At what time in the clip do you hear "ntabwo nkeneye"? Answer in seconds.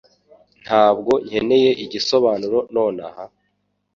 0.63-1.71